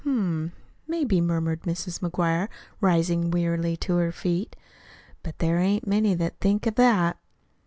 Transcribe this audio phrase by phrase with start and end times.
[0.03, 0.15] "Hm
[0.47, 0.51] m,
[0.87, 1.99] maybe," murmured Mrs.
[1.99, 4.55] McGuire, rising wearily to her feet;
[5.21, 7.19] "but there ain't many that thinks of that."